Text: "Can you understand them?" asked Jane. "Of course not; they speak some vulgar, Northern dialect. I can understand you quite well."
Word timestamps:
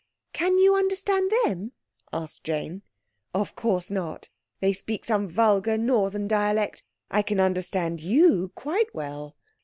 "Can 0.33 0.57
you 0.57 0.75
understand 0.75 1.31
them?" 1.45 1.73
asked 2.11 2.43
Jane. 2.43 2.81
"Of 3.35 3.55
course 3.55 3.91
not; 3.91 4.29
they 4.59 4.73
speak 4.73 5.05
some 5.05 5.29
vulgar, 5.29 5.77
Northern 5.77 6.27
dialect. 6.27 6.81
I 7.11 7.21
can 7.21 7.39
understand 7.39 8.01
you 8.01 8.51
quite 8.55 8.95
well." 8.95 9.35